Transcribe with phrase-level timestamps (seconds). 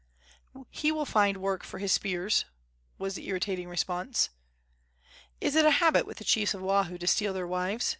[0.71, 2.45] "He will find work for his spears,"
[2.97, 4.31] was the irritating response.
[5.39, 7.87] "Is it a habit with the chiefs of Oahu to steal their wives?"